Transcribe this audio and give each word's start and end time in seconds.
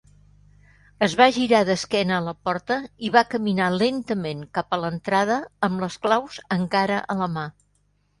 Es 1.07 1.15
va 1.17 1.25
girar 1.33 1.57
d'esquena 1.67 2.15
a 2.15 2.23
la 2.27 2.31
porta 2.47 2.77
i 3.07 3.11
va 3.15 3.23
caminar 3.33 3.67
lentament 3.73 4.41
cap 4.59 4.73
a 4.73 4.79
l'entrada 4.85 5.37
amb 5.69 5.85
les 5.85 5.99
claus 6.07 6.41
encara 6.57 6.99
a 7.15 7.19
la 7.21 7.29
mà. 7.37 7.45